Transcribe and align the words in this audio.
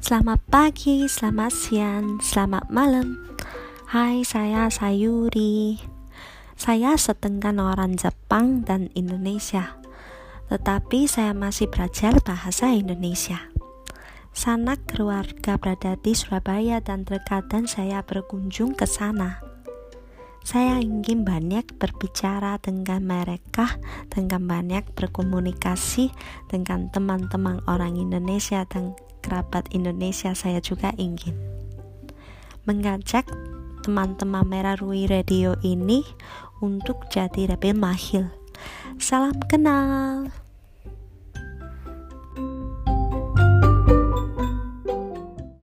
Selamat 0.00 0.40
pagi, 0.48 1.04
selamat 1.04 1.52
siang, 1.52 2.24
selamat 2.24 2.72
malam. 2.72 3.20
Hai, 3.84 4.24
saya 4.24 4.72
Sayuri. 4.72 5.76
Saya 6.56 6.96
setengah 6.96 7.52
orang 7.60 8.00
Jepang 8.00 8.64
dan 8.64 8.88
Indonesia, 8.96 9.76
tetapi 10.48 11.04
saya 11.04 11.36
masih 11.36 11.68
belajar 11.68 12.16
bahasa 12.24 12.72
Indonesia. 12.72 13.52
Sanak 14.32 14.88
keluarga 14.88 15.60
berada 15.60 16.00
di 16.00 16.16
Surabaya 16.16 16.80
dan 16.80 17.04
terkadang 17.04 17.68
saya 17.68 18.00
berkunjung 18.00 18.72
ke 18.72 18.88
sana. 18.88 19.44
Saya 20.40 20.80
ingin 20.80 21.28
banyak 21.28 21.76
berbicara 21.76 22.56
dengan 22.56 23.04
mereka, 23.04 23.76
dengan 24.08 24.48
banyak 24.48 24.96
berkomunikasi 24.96 26.08
dengan 26.48 26.88
teman-teman 26.88 27.60
orang 27.68 28.00
Indonesia 28.00 28.64
dan 28.64 28.96
kerabat 29.30 29.70
Indonesia 29.70 30.34
saya 30.34 30.58
juga 30.58 30.90
ingin 30.98 31.38
mengajak 32.66 33.22
teman-teman 33.86 34.42
Merah 34.42 34.74
Rui 34.74 35.06
Radio 35.06 35.54
ini 35.62 36.02
untuk 36.58 37.06
jadi 37.14 37.54
lebih 37.54 37.78
mahir. 37.78 38.26
Salam 38.98 39.38
kenal. 39.46 40.39